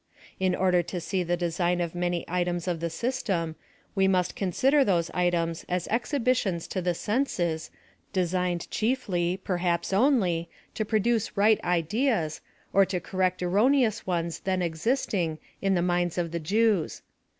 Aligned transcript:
In 0.39 0.53
ordei 0.55 0.81
to 0.87 0.99
see 0.99 1.21
the 1.21 1.37
design 1.37 1.79
of 1.79 1.93
many 1.93 2.25
items 2.27 2.67
of 2.67 2.79
the 2.79 2.89
system, 2.89 3.55
we 3.93 4.07
must 4.07 4.35
consider 4.35 4.83
those 4.83 5.11
items 5.13 5.63
as 5.69 5.87
exhi 5.89 6.19
bitions 6.23 6.67
to 6.69 6.81
the 6.81 6.95
senses, 6.95 7.69
designed 8.11 8.67
chiefly, 8.71 9.37
perhaps 9.43 9.93
only, 9.93 10.49
to 10.73 10.83
produce 10.85 11.37
right 11.37 11.63
ideas, 11.63 12.41
or 12.73 12.83
to 12.83 12.99
correct 12.99 13.43
erroneous 13.43 14.07
ones 14.07 14.39
then 14.39 14.63
existing, 14.63 15.37
in 15.61 15.75
the 15.75 15.83
minds 15.83 16.17
of 16.17 16.31
the 16.31 16.39
Jews. 16.39 17.03